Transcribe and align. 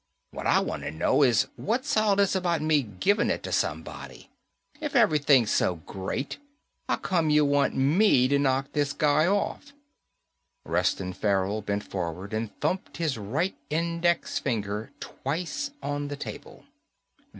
What 0.31 0.47
I 0.47 0.59
wanta 0.61 0.89
know 0.89 1.21
is 1.21 1.45
what's 1.57 1.95
all 1.95 2.15
this 2.15 2.33
about 2.33 2.63
me 2.63 2.81
giving 2.81 3.29
it 3.29 3.43
ta 3.43 3.51
somebody? 3.51 4.31
If 4.79 4.95
everything's 4.95 5.51
so 5.51 5.75
great, 5.75 6.39
how 6.89 6.95
come 6.95 7.29
you 7.29 7.45
want 7.45 7.75
me 7.75 8.27
to 8.27 8.39
knock 8.39 8.71
this 8.71 8.93
guy 8.93 9.27
off?" 9.27 9.73
Reston 10.65 11.13
Farrell 11.13 11.61
bent 11.61 11.83
forward 11.83 12.33
and 12.33 12.49
thumped 12.61 12.97
his 12.97 13.19
right 13.19 13.55
index 13.69 14.39
finger 14.39 14.89
twice 14.99 15.69
on 15.83 16.07
the 16.07 16.17
table. 16.17 16.65